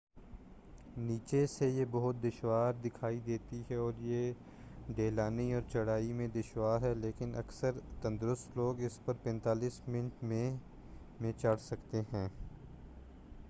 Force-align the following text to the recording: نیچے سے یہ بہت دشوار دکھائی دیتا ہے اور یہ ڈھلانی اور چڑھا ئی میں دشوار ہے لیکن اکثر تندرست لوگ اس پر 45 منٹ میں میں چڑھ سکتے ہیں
نیچے 0.97 1.45
سے 1.47 1.67
یہ 1.67 1.85
بہت 1.91 2.15
دشوار 2.23 2.73
دکھائی 2.83 3.19
دیتا 3.25 3.55
ہے 3.69 3.75
اور 3.75 3.99
یہ 4.01 4.31
ڈھلانی 4.95 5.53
اور 5.53 5.61
چڑھا 5.71 5.95
ئی 5.97 6.11
میں 6.13 6.27
دشوار 6.35 6.81
ہے 6.81 6.93
لیکن 6.95 7.35
اکثر 7.35 7.79
تندرست 8.01 8.57
لوگ 8.57 8.81
اس 8.85 8.99
پر 9.05 9.27
45 9.27 9.79
منٹ 9.87 10.23
میں 10.23 10.49
میں 11.19 11.31
چڑھ 11.37 11.59
سکتے 11.61 12.01
ہیں 12.13 12.27